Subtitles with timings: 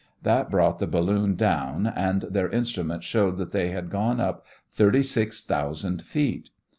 [0.23, 5.03] That brought the balloon down, and their instruments showed that they had gone up thirty
[5.03, 6.49] six thousand feet.